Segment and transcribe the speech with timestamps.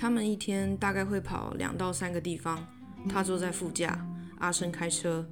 [0.00, 2.66] 他们一天大概会跑两到三个地方。
[3.06, 4.02] 他坐在副驾，
[4.38, 5.28] 阿生开车，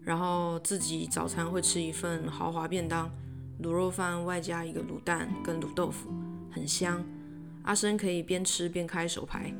[0.00, 3.10] 然后自己早餐会吃一份豪华便当，
[3.64, 6.08] 卤肉饭外加一个卤蛋跟卤豆腐，
[6.52, 7.04] 很香。
[7.64, 9.52] 阿生可以边吃边开手牌，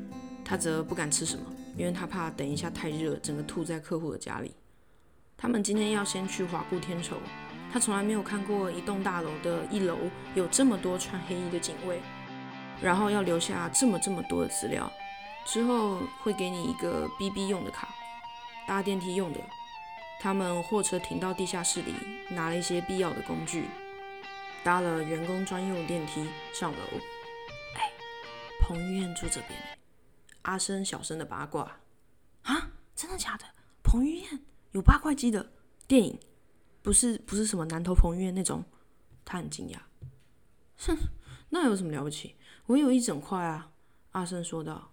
[0.45, 1.43] 他则不敢吃什么，
[1.77, 4.55] 因为他怕等一下太热，整个吐在客户的家里。
[5.35, 7.17] 他们今天要先去华固天筹，
[7.69, 9.97] 他从来没有看过一栋大楼的一楼
[10.35, 12.01] 有这么多穿黑衣的警卫，
[12.83, 14.91] 然后要留下这么这么多的资料。
[15.45, 17.87] 之后会给你一个 BB 用的卡，
[18.67, 19.39] 搭电梯用的。
[20.19, 21.93] 他们货车停到地下室里，
[22.29, 23.65] 拿了一些必要的工具，
[24.63, 26.77] 搭了员工专用电梯上楼。
[27.75, 27.91] 哎，
[28.61, 29.51] 彭于晏住这边。
[30.43, 31.79] 阿生小声的八卦。
[32.43, 33.45] 啊，真的假的？
[33.83, 34.39] 彭于晏
[34.71, 35.51] 有八卦机的
[35.87, 36.19] 电影？
[36.81, 38.63] 不是不是什么南头彭于晏那种？
[39.25, 39.77] 他很惊讶。
[40.85, 40.97] 哼，
[41.53, 42.33] 那有什么了不起？
[42.65, 43.69] 我有一整块啊。
[44.13, 44.89] 阿生说道。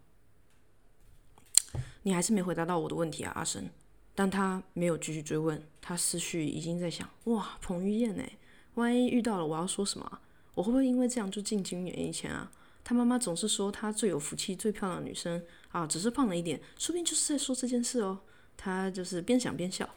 [2.03, 3.67] 你还是没回答到我的问题啊，阿生。
[4.15, 8.37] 但他没有继续追问，他思绪已经在想：哇，彭于晏哎，
[8.75, 10.21] 万一遇到了，我要说什么？
[10.53, 12.53] 我会不会因为这样就进军演艺圈啊？
[12.85, 18.21] 他妈妈总是说他最有福气、最漂亮的女生啊，只是胖了一点，说不定就是在说这件事哦。
[18.59, 19.89] 他就是边想边笑。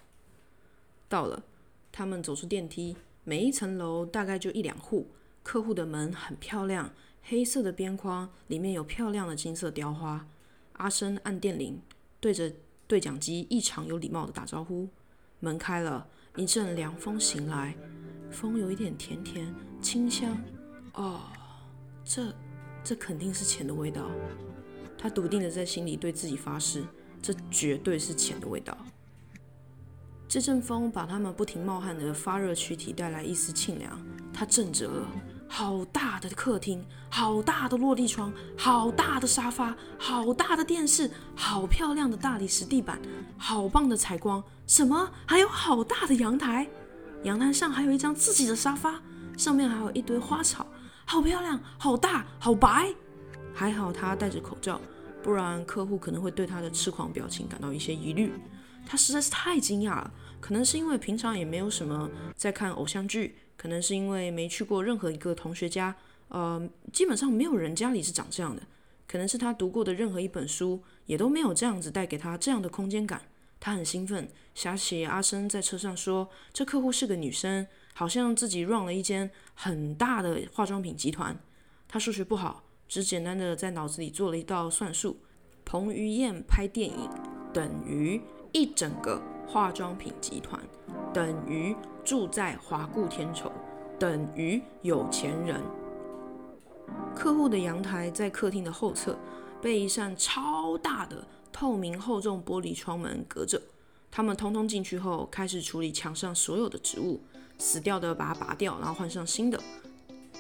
[1.09, 1.43] 到了，
[1.91, 5.09] 他们走出电梯，每一层楼大概就一两户，
[5.43, 6.91] 客户的门很漂亮，
[7.21, 10.25] 黑色的边框，里面有漂亮的金色雕花。
[10.73, 11.79] 阿生按电铃。
[12.19, 12.49] 对着
[12.87, 14.87] 对讲机异常有礼貌的打招呼，
[15.41, 17.75] 门开了，一阵凉风袭来，
[18.31, 20.41] 风有一点甜甜清香。
[20.93, 21.19] 哦，
[22.05, 22.33] 这
[22.81, 24.09] 这肯定是钱的味道。
[24.97, 26.85] 他笃定的在心里对自己发誓，
[27.21, 28.77] 这绝对是钱的味道。
[30.25, 34.01] 这阵风把他们不停冒汗的发热躯体带来一丝清凉，
[34.33, 35.11] 他震着了。
[35.55, 42.99] 好大的客厅，好大的落地窗，好大的沙发，好大的电视，好漂亮的大理石地板，
[43.37, 44.43] 好棒的采光。
[44.65, 45.11] 什么？
[45.27, 46.67] 还有好大的阳台，
[47.21, 48.99] 阳台上还有一张自己的沙发，
[49.37, 50.65] 上面还有一堆花草，
[51.05, 52.91] 好漂亮，好大，好白。
[53.53, 54.81] 还好他戴着口罩，
[55.21, 58.33] 不然客户可能会对他的痴狂表情感到一些疑虑。
[58.87, 60.11] 他实在是太惊讶了，
[60.41, 63.35] 可能是因为平常也没有什么在看偶像剧。
[63.55, 65.95] 可能是因为没去过任何一个同学家，
[66.29, 68.61] 呃，基本上没有人家里是长这样的。
[69.05, 73.21] 可能是他读过的任何一本书，也都没有这样子带给他这样的空间感。
[73.59, 81.37] 他很兴奋，想起阿生在车上说，这客户是个女生，好像自己 run 了一间很大的化妆品集团。
[81.87, 85.17] 他数学不好，只简单的在脑子里做了一道算术：
[85.63, 87.09] 彭于晏拍电影
[87.53, 88.19] 等于
[88.51, 90.61] 一整个化妆品集团，
[91.13, 91.75] 等于。
[92.05, 93.49] 住在华固天筹，
[93.97, 95.63] 等于有钱人。
[97.15, 99.17] 客户的阳台在客厅的后侧，
[99.61, 103.61] 被一扇超大的透明厚重玻璃窗门隔着。
[104.11, 107.21] 他们通通进去后，开始处理墙上所有的植物，
[107.57, 109.57] 死掉的把它拔掉，然后换上新的。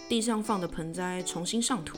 [0.09, 1.97] 地上放的盆栽重新上土。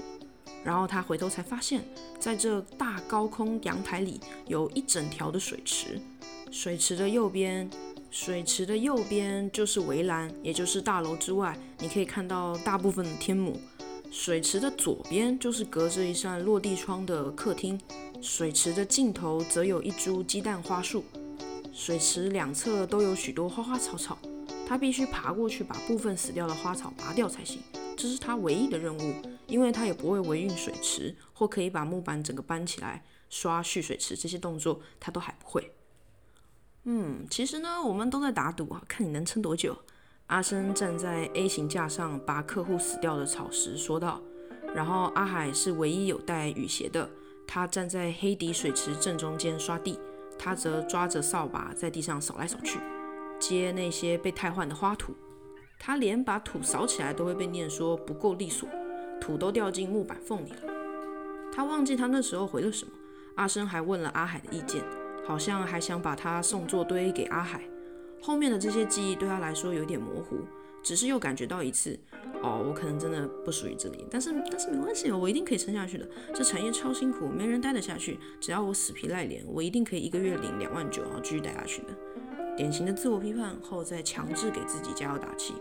[0.63, 1.83] 然后他回头才发现，
[2.19, 5.99] 在这大高空阳台里，有一整条的水池。
[6.57, 7.69] 水池的右边。
[8.09, 13.59] 水池的右边就是围栏，也就是大楼之外，你可以看到大部分的天幕。
[14.09, 17.77] 水池的左边就是隔着一扇落地窗的客厅，
[18.21, 21.03] 水池的尽头则有一株鸡蛋花树。
[21.73, 24.17] 水池两侧都有许多花花草草，
[24.65, 27.59] 他必须爬过去把部分死掉的花草拔掉才行，
[27.97, 29.13] 这是他唯一的任务，
[29.47, 35.69] 因为他也不会维运水池，或可以把木板整个搬起来刷蓄水池这些动作，他都还不会。
[36.85, 39.75] 嗯，其实呢，我们都在打赌啊，看你能撑多久。
[40.27, 44.21] 阿生站在 A 型架上，拔客户死掉的草时说道。
[44.73, 47.09] 然后阿海是唯一有带雨鞋的，
[47.47, 49.99] 他站在黑底水池正中间刷地，
[50.37, 52.79] 他则抓着扫把在地上扫来扫去，
[53.39, 55.15] 接那些被汰换的花土。
[55.79, 58.67] 他连把土扫起来都会被念说不够利索，
[59.19, 60.73] 土都掉进木板缝里了。
[61.53, 62.91] 他忘记他那时候回了什么。
[63.35, 64.83] 阿生还问了阿海的意见。
[65.25, 67.61] 好像还想把他送作堆给阿海，
[68.21, 70.37] 后面的这些记忆对他来说有点模糊，
[70.83, 71.99] 只是又感觉到一次，
[72.43, 76.07] 哦，我可能真的不属于这里，但是但是没关系，我一定可以撑下去的。
[76.33, 81.87] 这产业超辛苦，没人待得下去，只要我死皮赖脸，我一定可以一个月领两万九，然后继续待下去的。
[82.55, 85.53] 典型的自我批判后再强制给自己加油打气。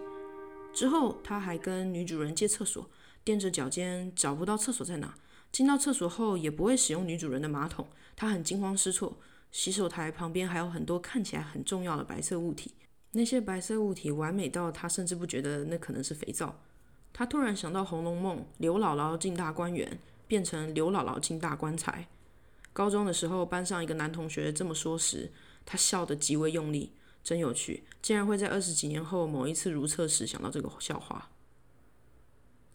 [0.72, 2.88] 之后他还跟女主人借厕所，
[3.24, 5.14] 踮着脚尖找不到厕所在哪，
[5.50, 9.16] 进到厕所后也不会使用女主人的马桶，他很惊慌失措。
[9.54, 12.74] 洗手台旁边还有很多看起来很重要的白色物体，
[13.12, 16.60] 那些白色物体完美到他甚至不觉得那可能是肥皂。
[17.12, 19.96] 他突然想到《红楼梦》刘姥姥进大观园，
[20.26, 22.08] 变成刘姥姥进大棺材。
[22.72, 25.30] 高中的时候，班上一个男同学这么说时，
[25.64, 26.90] 他笑得极为用力，
[27.22, 31.30] 真有趣，竟然会在二十几年后某一次如厕时想到这个笑话。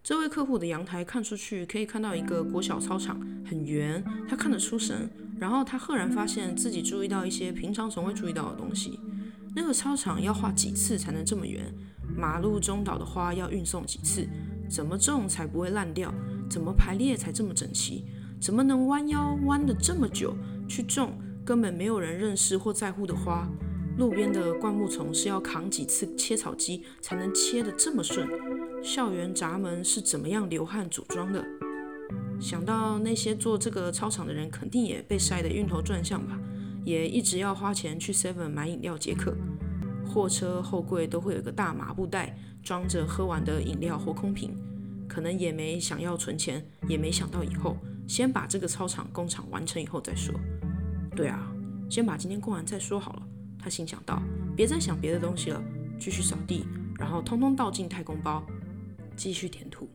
[0.01, 5.09] 这位客户的阳台看出去可以看到一个国小操场，很圆，他看得出神。
[5.39, 8.99] 然后他赫然发现自己注意到一些平常从未注意到的东西。
[9.55, 11.73] 那个操场要画几次才能这么圆？
[12.17, 14.27] 马路中倒的花要运送几次？
[14.69, 16.13] 怎么种才不会烂掉？
[16.49, 18.05] 怎么排列才这么整齐？
[18.39, 20.35] 怎么能弯腰弯的这么久
[20.67, 23.47] 去种根本没有人认识或在乎的花？
[23.99, 28.25] 路边的灌木丛是要扛几次切草机才能切得这么顺？
[28.81, 31.45] 校园闸门是怎么样流汗组装的？
[32.39, 36.39] 想到那些做这个操场的人肯定也被晒得晕头转向吧，
[36.85, 39.35] 也一直要花钱去 Seven 买饮料解渴。
[40.07, 44.55] 货车后柜都会有个大麻布袋装着喝完的饮料或空瓶，
[45.09, 47.75] 可能也没想要存钱，也没想到以后
[48.07, 50.33] 先把这个操场工厂完成以后再说。
[51.13, 51.51] 对啊，
[51.89, 53.23] 先把今天逛完再说好了。
[53.59, 54.21] 他心想道，
[54.55, 55.61] 别再想别的东西了，
[55.99, 56.65] 继续扫地，
[56.97, 58.43] 然后通通倒进太空包。
[59.15, 59.89] 继续填土。